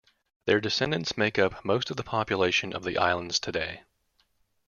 Their 0.47 0.59
descendants 0.59 1.15
make 1.15 1.37
up 1.37 1.63
most 1.63 1.91
of 1.91 1.95
the 1.97 2.03
population 2.03 2.73
of 2.73 2.83
the 2.83 2.97
islands 2.97 3.39
today. 3.39 3.83